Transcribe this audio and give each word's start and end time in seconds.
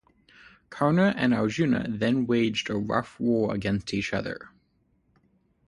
Karna 0.71 1.13
and 1.15 1.31
Arjuna 1.31 1.85
then 1.87 2.25
waged 2.25 2.71
a 2.71 2.75
rough 2.75 3.19
war 3.19 3.53
against 3.53 3.93
each 3.93 4.15
other. 4.15 4.49